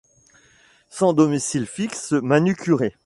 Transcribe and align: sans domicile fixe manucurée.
sans 0.89 1.13
domicile 1.13 1.67
fixe 1.67 2.13
manucurée. 2.13 2.95